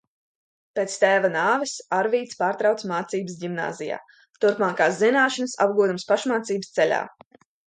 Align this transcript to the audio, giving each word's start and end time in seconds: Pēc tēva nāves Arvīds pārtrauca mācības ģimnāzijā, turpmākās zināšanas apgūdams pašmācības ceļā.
Pēc 0.77 0.93
tēva 1.01 1.29
nāves 1.35 1.73
Arvīds 1.97 2.39
pārtrauca 2.39 2.89
mācības 2.93 3.35
ģimnāzijā, 3.43 4.01
turpmākās 4.47 4.99
zināšanas 5.05 5.55
apgūdams 5.69 6.09
pašmācības 6.15 6.75
ceļā. 6.81 7.05